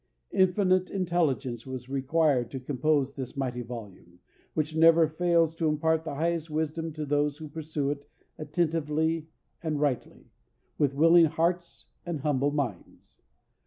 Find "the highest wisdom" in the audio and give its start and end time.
6.05-6.91